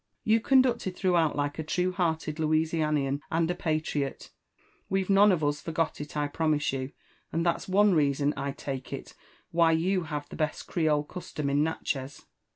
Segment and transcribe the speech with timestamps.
[0.23, 4.31] You conducted throughout like a true hearted Louisia nian and a patriot.
[4.89, 6.91] We've none of us forgot it, I promise you;
[7.31, 9.13] and that's one reason, I lake it,
[9.51, 12.25] why you have the best Creole custom in Natchez."